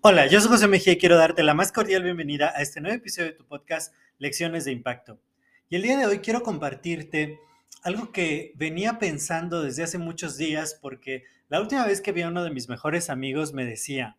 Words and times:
Hola, 0.00 0.26
yo 0.26 0.40
soy 0.40 0.48
José 0.48 0.68
Mejía 0.68 0.94
y 0.94 0.98
quiero 0.98 1.16
darte 1.16 1.42
la 1.42 1.52
más 1.52 1.70
cordial 1.70 2.02
bienvenida 2.02 2.52
a 2.56 2.62
este 2.62 2.80
nuevo 2.80 2.96
episodio 2.96 3.30
de 3.30 3.36
tu 3.36 3.44
podcast 3.44 3.92
Lecciones 4.18 4.64
de 4.64 4.72
Impacto. 4.72 5.20
Y 5.68 5.76
el 5.76 5.82
día 5.82 5.98
de 5.98 6.06
hoy 6.06 6.20
quiero 6.20 6.42
compartirte 6.42 7.38
algo 7.82 8.10
que 8.10 8.52
venía 8.56 8.98
pensando 8.98 9.62
desde 9.62 9.82
hace 9.82 9.98
muchos 9.98 10.38
días 10.38 10.78
porque 10.80 11.24
la 11.48 11.60
última 11.60 11.86
vez 11.86 12.00
que 12.00 12.12
vi 12.12 12.22
a 12.22 12.28
uno 12.28 12.42
de 12.42 12.50
mis 12.50 12.68
mejores 12.70 13.10
amigos 13.10 13.52
me 13.52 13.66
decía, 13.66 14.16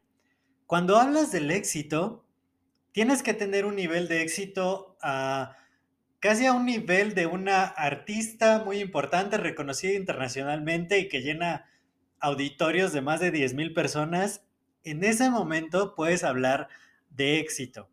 cuando 0.68 0.98
hablas 0.98 1.32
del 1.32 1.50
éxito, 1.50 2.24
tienes 2.92 3.24
que 3.24 3.34
tener 3.34 3.66
un 3.66 3.76
nivel 3.76 4.08
de 4.08 4.22
éxito 4.22 4.96
a 5.02 5.56
casi 6.20 6.46
a 6.46 6.54
un 6.54 6.66
nivel 6.66 7.16
de 7.16 7.26
una 7.26 7.64
artista 7.64 8.64
muy 8.64 8.80
importante, 8.80 9.38
reconocida 9.38 9.94
internacionalmente 9.94 11.00
y 11.00 11.08
que 11.08 11.22
llena 11.22 11.66
auditorios 12.20 12.94
de 12.94 13.02
más 13.02 13.20
de 13.20 13.32
10 13.32 13.54
mil 13.54 13.74
personas 13.74 14.42
en 14.84 15.04
ese 15.04 15.30
momento 15.30 15.96
puedes 15.96 16.24
hablar 16.24 16.70
de 17.10 17.40
éxito. 17.40 17.90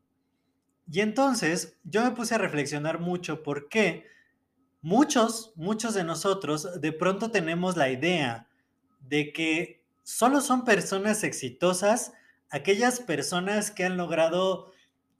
Y 0.91 1.01
entonces 1.01 1.77
yo 1.85 2.05
me 2.05 2.13
puse 2.13 2.35
a 2.37 2.39
reflexionar 2.39 3.01
mucho 3.01 3.43
porque 3.43 4.07
muchos, 4.83 5.53
muchos 5.57 5.95
de 5.95 6.05
nosotros 6.05 6.81
de 6.81 6.93
pronto 6.93 7.31
tenemos 7.31 7.77
la 7.77 7.91
idea 7.91 8.47
de 9.01 9.33
que 9.33 9.83
solo 10.05 10.41
son 10.41 10.65
personas 10.65 11.25
exitosas 11.25 12.13
aquellas 12.51 13.01
personas 13.01 13.71
que 13.71 13.85
han 13.85 13.97
logrado 13.97 14.73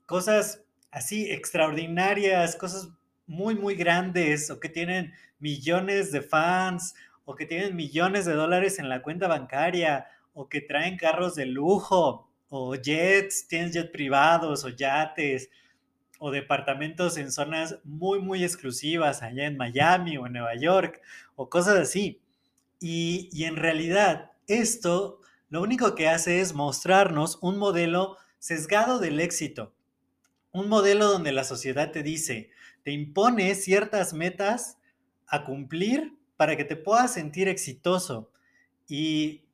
cosas 0.05 0.63
así 0.91 1.29
extraordinarias, 1.31 2.55
cosas 2.55 2.89
muy, 3.25 3.55
muy 3.55 3.75
grandes 3.75 4.49
o 4.49 4.59
que 4.59 4.69
tienen 4.69 5.13
millones 5.39 6.11
de 6.11 6.21
fans 6.21 6.95
o 7.27 7.35
que 7.35 7.45
tienen 7.45 7.75
millones 7.75 8.25
de 8.25 8.33
dólares 8.33 8.79
en 8.79 8.87
la 8.87 9.01
cuenta 9.01 9.27
bancaria 9.27 10.07
o 10.33 10.47
que 10.47 10.61
traen 10.61 10.95
carros 10.95 11.35
de 11.35 11.45
lujo, 11.45 12.31
o 12.47 12.75
jets, 12.75 13.49
tienes 13.49 13.73
jets 13.73 13.91
privados, 13.91 14.63
o 14.63 14.69
yates, 14.69 15.49
o 16.19 16.31
departamentos 16.31 17.17
en 17.17 17.29
zonas 17.33 17.79
muy, 17.83 18.19
muy 18.19 18.45
exclusivas, 18.45 19.21
allá 19.23 19.45
en 19.45 19.57
Miami 19.57 20.15
o 20.15 20.25
en 20.25 20.33
Nueva 20.33 20.55
York, 20.55 21.01
o 21.35 21.49
cosas 21.49 21.75
así. 21.75 22.21
Y, 22.79 23.27
y 23.33 23.43
en 23.43 23.57
realidad, 23.57 24.31
esto 24.47 25.19
lo 25.49 25.61
único 25.61 25.95
que 25.95 26.07
hace 26.07 26.39
es 26.39 26.53
mostrarnos 26.53 27.39
un 27.41 27.57
modelo 27.57 28.15
sesgado 28.39 28.99
del 28.99 29.19
éxito, 29.19 29.73
un 30.53 30.69
modelo 30.69 31.11
donde 31.11 31.33
la 31.33 31.43
sociedad 31.43 31.91
te 31.91 32.03
dice, 32.03 32.51
te 32.83 32.91
impone 32.91 33.53
ciertas 33.55 34.13
metas 34.13 34.77
a 35.27 35.43
cumplir 35.43 36.17
para 36.37 36.55
que 36.55 36.63
te 36.63 36.75
puedas 36.75 37.13
sentir 37.13 37.47
exitoso. 37.47 38.31
Y 38.87 39.47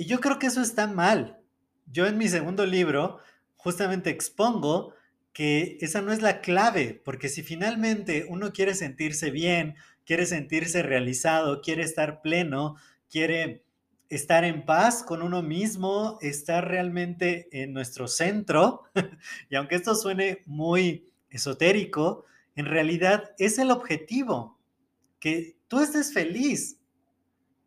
y 0.00 0.06
yo 0.06 0.18
creo 0.20 0.38
que 0.38 0.46
eso 0.46 0.62
está 0.62 0.86
mal. 0.86 1.42
Yo 1.84 2.06
en 2.06 2.16
mi 2.16 2.26
segundo 2.26 2.64
libro 2.64 3.18
justamente 3.56 4.08
expongo 4.08 4.94
que 5.34 5.76
esa 5.82 6.00
no 6.00 6.10
es 6.10 6.22
la 6.22 6.40
clave, 6.40 6.98
porque 7.04 7.28
si 7.28 7.42
finalmente 7.42 8.24
uno 8.26 8.50
quiere 8.50 8.74
sentirse 8.74 9.30
bien, 9.30 9.74
quiere 10.06 10.24
sentirse 10.24 10.82
realizado, 10.82 11.60
quiere 11.60 11.82
estar 11.82 12.22
pleno, 12.22 12.76
quiere 13.10 13.62
estar 14.08 14.44
en 14.44 14.64
paz 14.64 15.02
con 15.02 15.20
uno 15.20 15.42
mismo, 15.42 16.16
estar 16.22 16.66
realmente 16.66 17.50
en 17.52 17.74
nuestro 17.74 18.08
centro, 18.08 18.84
y 19.50 19.56
aunque 19.56 19.74
esto 19.74 19.94
suene 19.94 20.42
muy 20.46 21.10
esotérico, 21.28 22.24
en 22.56 22.64
realidad 22.64 23.32
es 23.38 23.58
el 23.58 23.70
objetivo, 23.70 24.58
que 25.18 25.59
tú 25.70 25.78
estés 25.78 26.12
feliz 26.12 26.80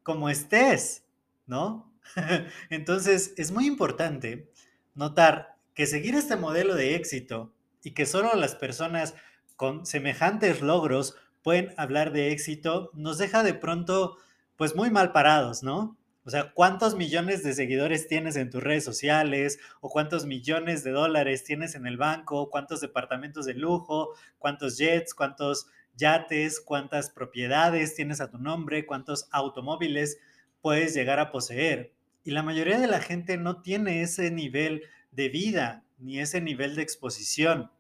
como 0.04 0.30
estés, 0.30 1.06
¿no? 1.48 1.90
Entonces, 2.70 3.34
es 3.38 3.52
muy 3.52 3.66
importante 3.66 4.52
notar 4.94 5.56
que 5.74 5.88
seguir 5.88 6.14
este 6.14 6.36
modelo 6.36 6.76
de 6.76 6.96
éxito 6.96 7.56
y 7.82 7.92
que 7.92 8.06
solo 8.06 8.36
las 8.36 8.56
personas 8.56 9.16
con 9.56 9.86
semejantes 9.86 10.62
logros 10.62 11.16
pueden 11.44 11.74
hablar 11.78 12.12
de 12.12 12.32
éxito, 12.32 12.92
nos 12.94 13.18
deja 13.18 13.42
de 13.42 13.54
pronto 13.54 14.18
pues 14.58 14.76
muy 14.76 14.92
mal 14.92 15.14
parados, 15.14 15.64
¿no? 15.64 15.98
O 16.26 16.30
sea, 16.30 16.54
¿cuántos 16.54 16.96
millones 16.96 17.42
de 17.44 17.54
seguidores 17.54 18.08
tienes 18.08 18.36
en 18.36 18.50
tus 18.50 18.64
redes 18.64 18.84
sociales? 18.84 19.60
¿O 19.82 19.90
cuántos 19.90 20.26
millones 20.26 20.84
de 20.84 20.92
dólares 20.92 21.44
tienes 21.44 21.76
en 21.76 21.86
el 21.86 21.98
banco? 21.98 22.50
¿Cuántos 22.50 22.82
departamentos 22.82 23.46
de 23.46 23.54
lujo? 23.54 24.10
¿Cuántos 24.40 24.78
jets? 24.78 25.14
¿Cuántos 25.14 25.68
yates? 25.96 26.60
¿Cuántas 26.60 27.10
propiedades 27.10 27.96
tienes 27.96 28.22
a 28.22 28.30
tu 28.30 28.38
nombre? 28.38 28.86
¿Cuántos 28.86 29.28
automóviles 29.32 30.18
puedes 30.62 30.94
llegar 30.94 31.20
a 31.20 31.32
poseer? 31.32 31.94
Y 32.24 32.32
la 32.32 32.44
mayoría 32.44 32.80
de 32.80 32.88
la 32.88 33.02
gente 33.02 33.38
no 33.38 33.62
tiene 33.62 34.02
ese 34.02 34.32
nivel 34.32 34.84
de 35.12 35.30
vida 35.30 35.84
ni 35.98 36.20
ese 36.20 36.42
nivel 36.42 36.76
de 36.76 36.82
exposición. 36.82 37.72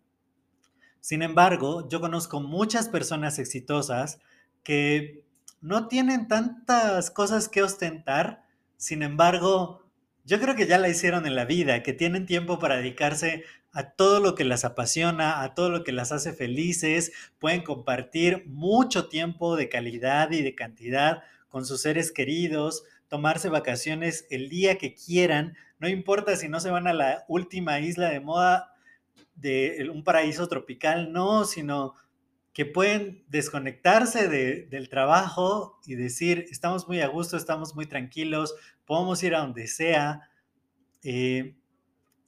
Sin 0.99 1.21
embargo, 1.21 1.87
yo 1.89 1.99
conozco 1.99 2.39
muchas 2.39 2.87
personas 2.87 3.39
exitosas 3.39 4.19
que 4.63 5.25
no 5.59 5.87
tienen 5.87 6.27
tantas 6.27 7.11
cosas 7.11 7.49
que 7.49 7.63
ostentar, 7.63 8.45
sin 8.77 9.03
embargo, 9.03 9.83
yo 10.25 10.39
creo 10.39 10.55
que 10.55 10.67
ya 10.67 10.77
la 10.77 10.89
hicieron 10.89 11.25
en 11.25 11.35
la 11.35 11.45
vida, 11.45 11.83
que 11.83 11.93
tienen 11.93 12.25
tiempo 12.25 12.59
para 12.59 12.77
dedicarse 12.77 13.43
a 13.73 13.91
todo 13.91 14.19
lo 14.19 14.35
que 14.35 14.45
las 14.45 14.63
apasiona, 14.65 15.41
a 15.41 15.55
todo 15.55 15.69
lo 15.69 15.83
que 15.83 15.91
las 15.91 16.11
hace 16.11 16.31
felices, 16.31 17.11
pueden 17.39 17.63
compartir 17.63 18.45
mucho 18.47 19.09
tiempo 19.09 19.55
de 19.55 19.67
calidad 19.67 20.31
y 20.31 20.41
de 20.43 20.55
cantidad 20.55 21.23
con 21.49 21.65
sus 21.65 21.81
seres 21.81 22.11
queridos, 22.11 22.83
tomarse 23.07 23.49
vacaciones 23.49 24.25
el 24.29 24.49
día 24.49 24.77
que 24.77 24.95
quieran, 24.95 25.55
no 25.79 25.89
importa 25.89 26.35
si 26.35 26.47
no 26.47 26.59
se 26.59 26.71
van 26.71 26.87
a 26.87 26.93
la 26.93 27.25
última 27.27 27.79
isla 27.79 28.09
de 28.09 28.19
moda 28.19 28.73
de 29.35 29.89
un 29.91 30.03
paraíso 30.03 30.47
tropical, 30.47 31.11
no, 31.11 31.45
sino 31.45 31.95
que 32.53 32.65
pueden 32.65 33.23
desconectarse 33.27 34.29
del 34.29 34.89
trabajo 34.89 35.79
y 35.85 35.95
decir, 35.95 36.45
estamos 36.51 36.87
muy 36.87 37.01
a 37.01 37.07
gusto, 37.07 37.35
estamos 37.35 37.75
muy 37.75 37.87
tranquilos, 37.87 38.53
podemos 38.85 39.21
ir 39.23 39.33
a 39.33 39.39
donde 39.39 39.67
sea, 39.67 40.29
eh, 41.01 41.55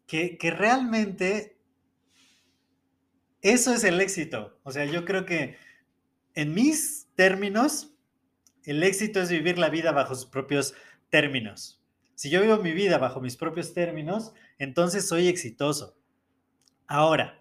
que, 0.07 0.37
realmente 0.55 1.57
eso 3.41 3.73
es 3.73 3.83
el 3.83 4.01
éxito. 4.01 4.59
O 4.63 4.71
sea, 4.71 4.85
yo 4.85 5.05
creo 5.05 5.25
que 5.25 5.57
en 6.33 6.53
mis 6.53 7.07
términos, 7.15 7.93
el 8.63 8.83
éxito 8.83 9.21
es 9.21 9.29
vivir 9.29 9.57
la 9.57 9.69
vida 9.69 9.91
bajo 9.91 10.15
sus 10.15 10.25
propios 10.25 10.73
términos. 11.09 11.81
Si 12.15 12.29
yo 12.29 12.41
vivo 12.41 12.57
mi 12.57 12.71
vida 12.71 12.97
bajo 12.97 13.21
mis 13.21 13.35
propios 13.35 13.73
términos, 13.73 14.33
entonces 14.57 15.07
soy 15.07 15.27
exitoso. 15.27 15.97
Ahora, 16.87 17.39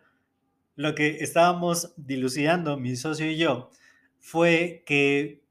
lo 0.77 0.95
que 0.95 1.19
estábamos 1.21 1.93
dilucidando 1.97 2.77
mi 2.77 2.97
socio 2.97 3.31
y 3.31 3.37
yo 3.37 3.71
fue 4.19 4.83
que 4.87 5.45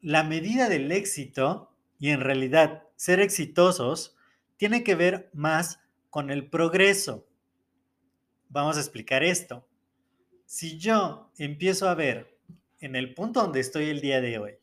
la 0.00 0.22
medida 0.24 0.68
del 0.68 0.92
éxito 0.92 1.72
y 1.98 2.10
en 2.10 2.20
realidad 2.20 2.84
ser 2.96 3.20
exitosos 3.20 4.16
tiene 4.56 4.84
que 4.84 4.94
ver 4.94 5.30
más 5.32 5.80
con 6.10 6.30
el 6.30 6.48
progreso. 6.48 7.26
Vamos 8.48 8.76
a 8.76 8.80
explicar 8.80 9.22
esto. 9.22 9.66
Si 10.46 10.78
yo 10.78 11.30
empiezo 11.38 11.88
a 11.88 11.94
ver 11.94 12.38
en 12.80 12.96
el 12.96 13.14
punto 13.14 13.42
donde 13.42 13.60
estoy 13.60 13.90
el 13.90 14.00
día 14.00 14.20
de 14.20 14.38
hoy, 14.38 14.58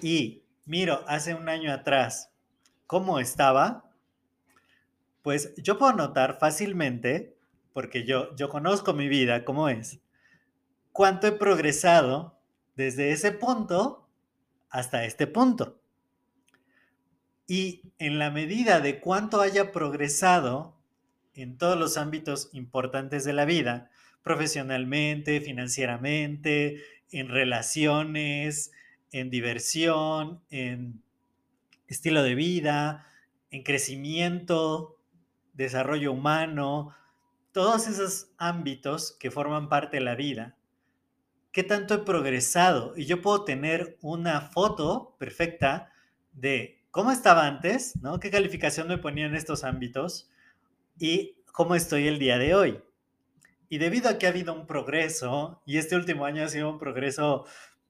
y 0.00 0.44
miro 0.64 1.04
hace 1.06 1.34
un 1.34 1.48
año 1.48 1.72
atrás 1.72 2.30
cómo 2.86 3.18
estaba, 3.18 3.90
pues 5.22 5.54
yo 5.56 5.78
puedo 5.78 5.92
notar 5.92 6.38
fácilmente, 6.38 7.36
porque 7.72 8.04
yo, 8.04 8.34
yo 8.36 8.48
conozco 8.48 8.92
mi 8.92 9.08
vida, 9.08 9.44
cómo 9.44 9.68
es, 9.68 10.00
cuánto 10.90 11.26
he 11.26 11.32
progresado 11.32 12.38
desde 12.74 13.12
ese 13.12 13.32
punto 13.32 14.08
hasta 14.68 15.04
este 15.04 15.26
punto. 15.26 15.81
Y 17.52 17.82
en 17.98 18.18
la 18.18 18.30
medida 18.30 18.80
de 18.80 18.98
cuánto 18.98 19.42
haya 19.42 19.72
progresado 19.72 20.74
en 21.34 21.58
todos 21.58 21.78
los 21.78 21.98
ámbitos 21.98 22.48
importantes 22.54 23.24
de 23.24 23.34
la 23.34 23.44
vida, 23.44 23.90
profesionalmente, 24.22 25.38
financieramente, 25.42 26.82
en 27.10 27.28
relaciones, 27.28 28.72
en 29.10 29.28
diversión, 29.28 30.40
en 30.48 31.02
estilo 31.88 32.22
de 32.22 32.36
vida, 32.36 33.06
en 33.50 33.64
crecimiento, 33.64 34.96
desarrollo 35.52 36.12
humano, 36.12 36.94
todos 37.52 37.86
esos 37.86 38.28
ámbitos 38.38 39.12
que 39.20 39.30
forman 39.30 39.68
parte 39.68 39.98
de 39.98 40.04
la 40.04 40.14
vida. 40.14 40.56
¿Qué 41.50 41.62
tanto 41.62 41.92
he 41.92 41.98
progresado? 41.98 42.94
Y 42.96 43.04
yo 43.04 43.20
puedo 43.20 43.44
tener 43.44 43.98
una 44.00 44.40
foto 44.40 45.14
perfecta 45.18 45.92
de 46.32 46.81
cómo 46.92 47.10
estaba 47.10 47.46
antes, 47.46 47.96
¿no? 48.00 48.20
¿Qué 48.20 48.30
calificación 48.30 48.86
me 48.86 48.98
ponía 48.98 49.26
en 49.26 49.34
estos 49.34 49.64
ámbitos? 49.64 50.30
Y 50.98 51.38
cómo 51.50 51.74
estoy 51.74 52.06
el 52.06 52.18
día 52.20 52.38
de 52.38 52.54
hoy. 52.54 52.80
Y 53.70 53.78
debido 53.78 54.10
a 54.10 54.18
que 54.18 54.26
ha 54.26 54.28
habido 54.28 54.54
un 54.54 54.66
progreso, 54.66 55.62
y 55.64 55.78
este 55.78 55.96
último 55.96 56.26
año 56.26 56.44
ha 56.44 56.48
sido 56.48 56.70
un 56.70 56.78
progreso 56.78 57.46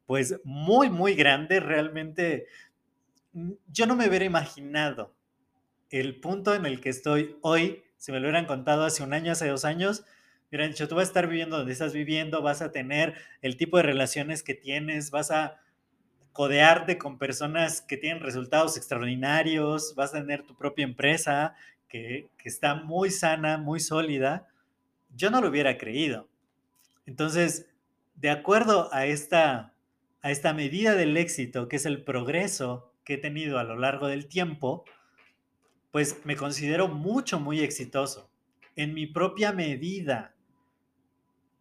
pues 0.06 0.40
muy, 0.44 0.88
muy 0.88 1.14
grande, 1.14 1.58
realmente 1.58 2.46
mm, 3.32 3.52
yo 3.66 3.86
no 3.86 3.96
me 3.96 4.08
hubiera 4.08 4.24
imaginado 4.24 5.16
el 5.90 6.20
punto 6.20 6.54
en 6.54 6.64
el 6.64 6.80
que 6.80 6.90
estoy 6.90 7.36
hoy, 7.42 7.82
si 7.96 8.12
me 8.12 8.20
lo 8.20 8.26
hubieran 8.28 8.46
contado 8.46 8.84
hace 8.84 9.02
un 9.02 9.14
año, 9.14 9.32
hace 9.32 9.48
dos 9.48 9.64
años, 9.64 10.04
hubieran 10.48 10.70
dicho, 10.70 10.86
tú 10.86 10.94
vas 10.94 11.06
a 11.06 11.10
estar 11.10 11.26
viviendo 11.26 11.56
donde 11.56 11.72
estás 11.72 11.92
viviendo, 11.92 12.40
vas 12.40 12.62
a 12.62 12.70
tener 12.70 13.14
el 13.40 13.56
tipo 13.56 13.78
de 13.78 13.82
relaciones 13.82 14.44
que 14.44 14.54
tienes, 14.54 15.10
vas 15.10 15.32
a 15.32 15.60
codearte 16.32 16.98
con 16.98 17.18
personas 17.18 17.82
que 17.82 17.96
tienen 17.96 18.22
resultados 18.22 18.76
extraordinarios, 18.76 19.94
vas 19.94 20.14
a 20.14 20.20
tener 20.20 20.42
tu 20.46 20.54
propia 20.56 20.84
empresa 20.84 21.54
que, 21.88 22.28
está 22.44 22.74
muy 22.74 23.10
sana, 23.10 23.58
muy 23.58 23.80
sólida 23.80 24.48
yo 25.14 25.30
no 25.30 25.40
lo 25.40 25.48
hubiera 25.48 25.78
creído. 25.78 26.28
Entonces, 27.06 27.66
de 28.14 28.30
acuerdo 28.30 28.92
a 28.92 29.06
esta, 29.06 29.74
a 30.22 30.30
esta 30.30 30.52
medida 30.54 30.94
del 30.94 31.16
éxito, 31.16 31.68
que 31.68 31.76
es 31.76 31.86
el 31.86 32.02
progreso 32.04 32.92
que 33.04 33.14
he 33.14 33.18
tenido 33.18 33.58
a 33.58 33.64
lo 33.64 33.76
largo 33.76 34.06
del 34.06 34.26
tiempo, 34.26 34.84
pues 35.90 36.24
me 36.24 36.36
considero 36.36 36.88
mucho, 36.88 37.40
muy 37.40 37.60
exitoso 37.60 38.30
en 38.76 38.94
mi 38.94 39.06
propia 39.06 39.52
medida. 39.52 40.34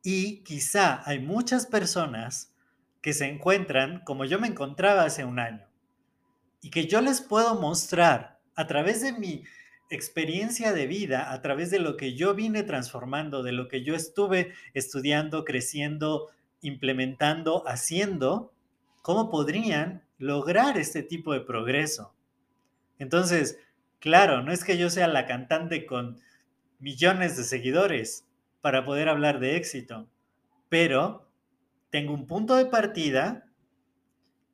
Y 0.03 0.37
quizá 0.43 1.01
hay 1.07 1.19
muchas 1.19 1.65
personas 1.65 2.53
que 3.01 3.13
se 3.13 3.27
encuentran 3.27 4.03
como 4.05 4.25
yo 4.25 4.39
me 4.39 4.47
encontraba 4.47 5.03
hace 5.03 5.25
un 5.25 5.39
año 5.39 5.67
y 6.61 6.69
que 6.69 6.87
yo 6.87 7.01
les 7.01 7.21
puedo 7.21 7.59
mostrar 7.59 8.39
a 8.55 8.67
través 8.67 9.01
de 9.01 9.13
mi 9.13 9.43
experiencia 9.89 10.71
de 10.71 10.87
vida 10.87 11.33
a 11.33 11.41
través 11.41 11.69
de 11.69 11.79
lo 11.79 11.97
que 11.97 12.15
yo 12.15 12.33
vine 12.33 12.63
transformando, 12.63 13.43
de 13.43 13.51
lo 13.51 13.67
que 13.67 13.83
yo 13.83 13.93
estuve 13.93 14.53
estudiando, 14.73 15.43
creciendo, 15.43 16.29
implementando, 16.61 17.67
haciendo, 17.67 18.53
cómo 19.01 19.29
podrían 19.29 20.03
lograr 20.17 20.77
este 20.77 21.03
tipo 21.03 21.33
de 21.33 21.41
progreso. 21.41 22.13
Entonces, 22.99 23.59
claro, 23.99 24.43
no 24.43 24.51
es 24.51 24.63
que 24.63 24.77
yo 24.77 24.89
sea 24.89 25.07
la 25.07 25.25
cantante 25.25 25.85
con 25.85 26.19
millones 26.79 27.35
de 27.35 27.43
seguidores 27.43 28.27
para 28.61 28.85
poder 28.85 29.09
hablar 29.09 29.39
de 29.39 29.57
éxito, 29.57 30.07
pero 30.69 31.30
tengo 31.91 32.13
un 32.13 32.25
punto 32.25 32.55
de 32.55 32.65
partida, 32.65 33.45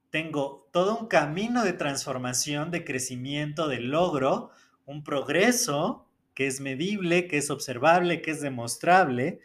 tengo 0.10 0.68
todo 0.72 0.98
un 0.98 1.08
camino 1.08 1.64
de 1.64 1.74
transformación, 1.74 2.72
de 2.72 2.84
crecimiento, 2.84 3.68
de 3.68 3.80
logro, 3.80 4.50
un 4.86 5.04
progreso 5.04 6.08
que 6.34 6.48
es 6.48 6.60
medible, 6.60 7.28
que 7.28 7.38
es 7.38 7.50
observable, 7.50 8.22
que 8.22 8.32
es 8.32 8.42
demostrable 8.42 9.40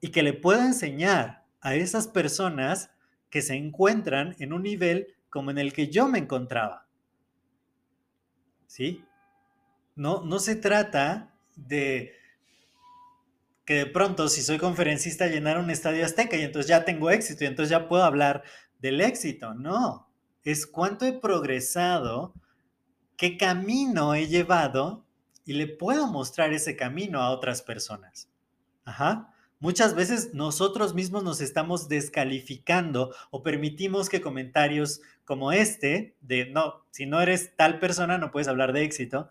y 0.00 0.08
que 0.08 0.22
le 0.22 0.34
pueda 0.34 0.64
enseñar 0.64 1.44
a 1.60 1.74
esas 1.74 2.06
personas 2.08 2.90
que 3.30 3.42
se 3.42 3.54
encuentran 3.54 4.36
en 4.38 4.52
un 4.52 4.62
nivel 4.62 5.14
como 5.30 5.50
en 5.50 5.58
el 5.58 5.72
que 5.72 5.88
yo 5.88 6.08
me 6.08 6.18
encontraba. 6.18 6.86
¿Sí? 8.66 9.04
No, 9.96 10.22
no 10.24 10.38
se 10.38 10.56
trata 10.56 11.34
de 11.56 12.17
que 13.68 13.74
de 13.74 13.86
pronto 13.86 14.30
si 14.30 14.40
soy 14.40 14.56
conferencista 14.56 15.26
llenar 15.26 15.58
un 15.58 15.70
estadio 15.70 16.02
azteca 16.02 16.38
y 16.38 16.40
entonces 16.40 16.70
ya 16.70 16.86
tengo 16.86 17.10
éxito 17.10 17.44
y 17.44 17.48
entonces 17.48 17.68
ya 17.68 17.86
puedo 17.86 18.02
hablar 18.02 18.42
del 18.78 18.98
éxito. 19.02 19.52
No, 19.52 20.10
es 20.42 20.66
cuánto 20.66 21.04
he 21.04 21.12
progresado 21.12 22.32
qué 23.18 23.36
camino 23.36 24.14
he 24.14 24.26
llevado 24.26 25.04
y 25.44 25.52
le 25.52 25.66
puedo 25.66 26.06
mostrar 26.06 26.54
ese 26.54 26.76
camino 26.76 27.20
a 27.20 27.28
otras 27.28 27.60
personas. 27.60 28.30
Ajá. 28.86 29.34
Muchas 29.60 29.94
veces 29.94 30.32
nosotros 30.32 30.94
mismos 30.94 31.22
nos 31.22 31.42
estamos 31.42 31.90
descalificando 31.90 33.14
o 33.30 33.42
permitimos 33.42 34.08
que 34.08 34.22
comentarios 34.22 35.02
como 35.26 35.52
este, 35.52 36.16
de 36.22 36.46
no, 36.46 36.86
si 36.90 37.04
no 37.04 37.20
eres 37.20 37.54
tal 37.54 37.80
persona 37.80 38.16
no 38.16 38.30
puedes 38.30 38.48
hablar 38.48 38.72
de 38.72 38.84
éxito, 38.84 39.28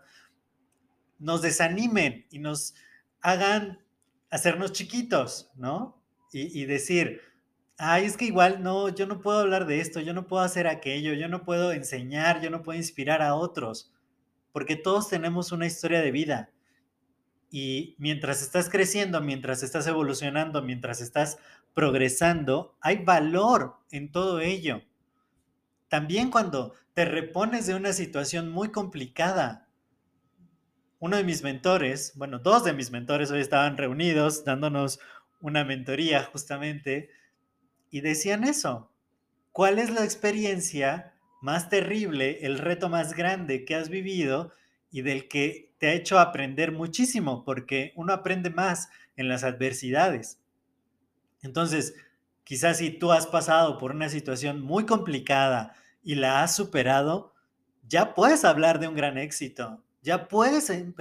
nos 1.18 1.42
desanimen 1.42 2.24
y 2.30 2.38
nos 2.38 2.76
hagan 3.20 3.80
hacernos 4.30 4.72
chiquitos, 4.72 5.50
¿no? 5.56 6.00
Y, 6.30 6.66
decir, 6.66 7.22
ay, 7.78 8.04
es 8.04 8.18
que 8.18 8.26
igual 8.26 8.62
no, 8.62 8.90
yo 8.90 9.06
no 9.06 9.20
puedo 9.20 9.38
hablar 9.38 9.66
de 9.66 9.80
esto, 9.80 10.00
yo 10.00 10.12
no 10.12 10.26
puedo 10.26 10.42
hacer 10.42 10.66
aquello, 10.66 11.14
yo 11.14 11.26
no 11.28 11.42
puedo 11.42 11.72
enseñar, 11.72 12.42
yo 12.42 12.50
no 12.50 12.62
puedo 12.62 12.78
inspirar 12.78 13.22
a 13.22 13.34
otros, 13.34 13.94
porque 14.52 14.76
todos 14.76 15.08
tenemos 15.08 15.52
una 15.52 15.66
historia 15.66 16.02
de 16.02 16.10
vida. 16.10 16.50
Y 17.50 17.96
mientras 17.98 18.42
estás 18.42 18.68
creciendo, 18.68 19.22
mientras 19.22 19.62
estás 19.62 19.86
evolucionando, 19.86 20.60
mientras 20.60 21.00
estás 21.00 21.38
progresando, 21.72 22.76
hay 22.80 23.04
valor 23.04 23.76
en 23.90 24.12
todo 24.12 24.40
ello. 24.40 24.82
También 25.88 26.30
cuando 26.30 26.74
te 26.98 27.04
repones 27.04 27.68
de 27.68 27.76
una 27.76 27.92
situación 27.92 28.50
muy 28.50 28.70
complicada. 28.72 29.67
Uno 31.00 31.16
de 31.16 31.24
mis 31.24 31.42
mentores, 31.42 32.12
bueno, 32.16 32.40
dos 32.40 32.64
de 32.64 32.72
mis 32.72 32.90
mentores 32.90 33.30
hoy 33.30 33.40
estaban 33.40 33.76
reunidos 33.76 34.44
dándonos 34.44 34.98
una 35.40 35.64
mentoría 35.64 36.24
justamente 36.24 37.10
y 37.90 38.00
decían 38.00 38.42
eso. 38.42 38.90
¿Cuál 39.52 39.78
es 39.78 39.90
la 39.90 40.02
experiencia 40.04 41.14
más 41.40 41.68
terrible, 41.68 42.44
el 42.44 42.58
reto 42.58 42.88
más 42.88 43.14
grande 43.14 43.64
que 43.64 43.76
has 43.76 43.90
vivido 43.90 44.52
y 44.90 45.02
del 45.02 45.28
que 45.28 45.72
te 45.78 45.88
ha 45.88 45.92
hecho 45.92 46.18
aprender 46.18 46.72
muchísimo? 46.72 47.44
Porque 47.44 47.92
uno 47.94 48.12
aprende 48.12 48.50
más 48.50 48.88
en 49.16 49.28
las 49.28 49.44
adversidades. 49.44 50.40
Entonces, 51.42 51.94
quizás 52.42 52.78
si 52.78 52.90
tú 52.90 53.12
has 53.12 53.28
pasado 53.28 53.78
por 53.78 53.92
una 53.92 54.08
situación 54.08 54.62
muy 54.62 54.84
complicada 54.84 55.74
y 56.02 56.16
la 56.16 56.42
has 56.42 56.56
superado, 56.56 57.34
ya 57.86 58.14
puedes 58.14 58.44
hablar 58.44 58.80
de 58.80 58.88
un 58.88 58.96
gran 58.96 59.16
éxito. 59.16 59.84
Ya 60.08 60.26
puedes 60.26 60.70
em, 60.70 60.94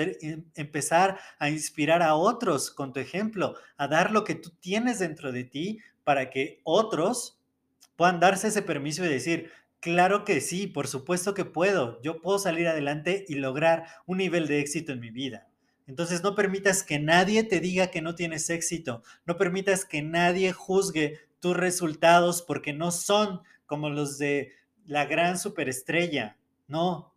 empezar 0.55 1.17
a 1.39 1.49
inspirar 1.49 2.03
a 2.03 2.15
otros 2.15 2.69
con 2.69 2.91
tu 2.91 2.99
ejemplo, 2.99 3.55
a 3.77 3.87
dar 3.87 4.11
lo 4.11 4.25
que 4.25 4.35
tú 4.35 4.49
tienes 4.59 4.99
dentro 4.99 5.31
de 5.31 5.45
ti 5.45 5.79
para 6.03 6.29
que 6.29 6.59
otros 6.65 7.39
puedan 7.95 8.19
darse 8.19 8.49
ese 8.49 8.63
permiso 8.63 9.05
y 9.05 9.07
decir, 9.07 9.49
claro 9.79 10.25
que 10.25 10.41
sí, 10.41 10.67
por 10.67 10.87
supuesto 10.87 11.33
que 11.33 11.45
puedo, 11.45 12.01
yo 12.01 12.21
puedo 12.21 12.37
salir 12.37 12.67
adelante 12.67 13.23
y 13.29 13.35
lograr 13.35 13.85
un 14.07 14.17
nivel 14.17 14.45
de 14.45 14.59
éxito 14.59 14.91
en 14.91 14.99
mi 14.99 15.09
vida. 15.09 15.47
Entonces 15.85 16.21
no 16.21 16.35
permitas 16.35 16.83
que 16.83 16.99
nadie 16.99 17.45
te 17.45 17.61
diga 17.61 17.87
que 17.87 18.01
no 18.01 18.13
tienes 18.13 18.49
éxito, 18.49 19.03
no 19.25 19.37
permitas 19.37 19.85
que 19.85 20.01
nadie 20.01 20.51
juzgue 20.51 21.21
tus 21.39 21.55
resultados 21.55 22.41
porque 22.41 22.73
no 22.73 22.91
son 22.91 23.39
como 23.67 23.89
los 23.89 24.17
de 24.17 24.51
la 24.85 25.05
gran 25.05 25.39
superestrella. 25.39 26.35
No, 26.67 27.13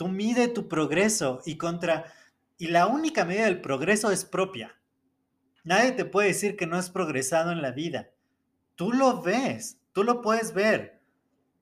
tú 0.00 0.08
mide 0.08 0.48
tu 0.48 0.66
progreso 0.66 1.42
y 1.44 1.58
contra 1.58 2.06
y 2.56 2.68
la 2.68 2.86
única 2.86 3.26
medida 3.26 3.44
del 3.44 3.60
progreso 3.60 4.10
es 4.10 4.24
propia. 4.24 4.74
Nadie 5.62 5.92
te 5.92 6.06
puede 6.06 6.28
decir 6.28 6.56
que 6.56 6.66
no 6.66 6.76
has 6.76 6.88
progresado 6.88 7.52
en 7.52 7.60
la 7.60 7.72
vida. 7.72 8.08
Tú 8.76 8.94
lo 8.94 9.20
ves, 9.20 9.78
tú 9.92 10.02
lo 10.02 10.22
puedes 10.22 10.54
ver. 10.54 11.02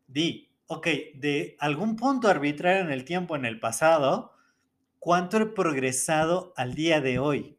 Di, 0.07 0.53
ok, 0.69 0.87
de 1.17 1.57
algún 1.59 1.97
punto 1.97 2.29
arbitrario 2.29 2.83
en 2.83 2.93
el 2.93 3.05
tiempo, 3.05 3.35
en 3.35 3.45
el 3.45 3.59
pasado, 3.59 4.33
¿cuánto 5.01 5.39
he 5.39 5.47
progresado 5.47 6.53
al 6.55 6.75
día 6.75 7.01
de 7.01 7.19
hoy? 7.19 7.59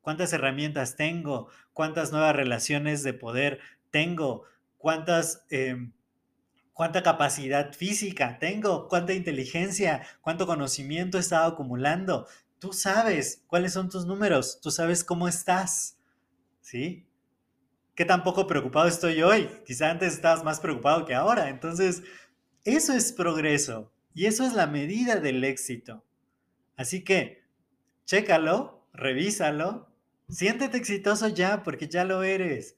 ¿Cuántas 0.00 0.32
herramientas 0.32 0.96
tengo? 0.96 1.50
¿Cuántas 1.72 2.10
nuevas 2.10 2.34
relaciones 2.34 3.04
de 3.04 3.12
poder 3.12 3.60
tengo? 3.92 4.42
¿Cuántas, 4.76 5.46
em, 5.50 5.92
¿Cuánta 6.80 7.02
capacidad 7.02 7.74
física 7.74 8.38
tengo? 8.38 8.88
¿Cuánta 8.88 9.12
inteligencia? 9.12 10.00
¿Cuánto 10.22 10.46
conocimiento 10.46 11.18
he 11.18 11.20
estado 11.20 11.52
acumulando? 11.52 12.26
tú 12.58 12.72
sabes 12.72 13.42
cuáles 13.48 13.72
son 13.72 13.88
tus 13.88 14.06
números, 14.06 14.60
tú 14.62 14.70
sabes 14.70 15.02
cómo 15.02 15.26
estás, 15.26 15.98
¿sí? 16.60 17.06
¿Qué 17.94 18.04
tan 18.04 18.22
poco 18.22 18.46
preocupado 18.46 18.86
estoy 18.86 19.22
hoy? 19.22 19.48
Quizá 19.66 19.90
antes 19.90 20.14
estabas 20.14 20.44
más 20.44 20.60
preocupado 20.60 21.04
que 21.04 21.14
ahora. 21.14 21.48
Entonces, 21.48 22.02
eso 22.64 22.92
es 22.94 23.12
progreso 23.12 23.92
y 24.14 24.26
eso 24.26 24.46
es 24.46 24.52
la 24.54 24.66
medida 24.66 25.16
del 25.16 25.42
éxito. 25.44 26.04
Así 26.76 27.02
que, 27.02 27.44
chécalo, 28.04 28.86
revísalo, 28.92 29.92
siéntete 30.28 30.78
exitoso 30.78 31.28
ya 31.28 31.62
porque 31.62 31.88
ya 31.88 32.04
lo 32.04 32.22
eres. 32.22 32.76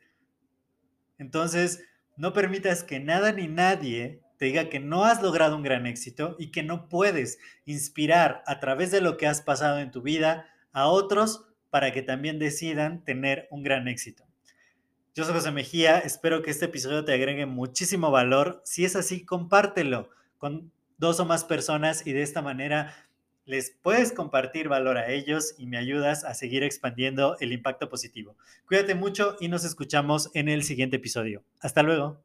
Entonces, 1.19 1.85
no 2.17 2.33
permitas 2.33 2.85
que 2.85 3.01
nada 3.01 3.33
ni 3.33 3.49
nadie 3.49 4.21
te 4.39 4.47
diga 4.47 4.69
que 4.69 4.81
no 4.81 5.05
has 5.05 5.23
logrado 5.23 5.57
un 5.57 5.63
gran 5.63 5.87
éxito 5.87 6.37
y 6.39 6.51
que 6.51 6.63
no 6.63 6.89
puedes 6.89 7.39
inspirar 7.65 8.43
a 8.47 8.59
través 8.61 8.91
de 8.91 9.01
lo 9.01 9.17
que 9.17 9.27
has 9.27 9.41
pasado 9.41 9.79
en 9.79 9.91
tu 9.91 10.03
vida 10.03 10.47
a 10.73 10.89
otros 10.89 11.47
para 11.71 11.93
que 11.93 12.03
también 12.03 12.39
decidan 12.39 13.05
tener 13.05 13.47
un 13.51 13.63
gran 13.63 13.89
éxito. 13.89 14.25
Yo 15.15 15.25
soy 15.25 15.35
José 15.35 15.53
Mejía, 15.53 15.99
espero 15.99 16.43
que 16.43 16.51
este 16.51 16.65
episodio 16.65 17.05
te 17.05 17.13
agregue 17.13 17.47
muchísimo 17.47 18.11
valor. 18.11 18.63
Si 18.65 18.85
es 18.85 18.97
así, 18.97 19.25
compártelo 19.25 20.11
con 20.39 20.73
dos 20.99 21.21
o 21.21 21.25
más 21.25 21.45
personas 21.45 22.07
y 22.07 22.13
de 22.13 22.23
esta 22.23 22.43
manera 22.43 22.95
les 23.45 23.71
puedes 23.83 24.13
compartir 24.13 24.69
valor 24.69 24.99
a 24.99 25.11
ellos 25.11 25.55
y 25.59 25.67
me 25.67 25.79
ayudas 25.79 26.25
a 26.25 26.35
seguir 26.35 26.63
expandiendo 26.63 27.37
el 27.41 27.53
impacto 27.53 27.89
positivo. 27.89 28.37
Cuídate 28.67 28.95
mucho 28.95 29.37
y 29.41 29.49
nos 29.49 29.65
escuchamos 29.65 30.31
en 30.35 30.49
el 30.49 30.63
siguiente 30.63 30.97
episodio. 30.97 31.45
Hasta 31.61 31.83
luego. 31.83 32.23